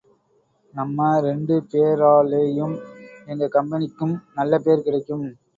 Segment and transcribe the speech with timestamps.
[0.73, 2.75] நம்ப ரெண்டு பேராலேயும்
[3.25, 5.25] எங்க கம்பெனிக்கும் நல்ல பேர் கிடைக்கும்.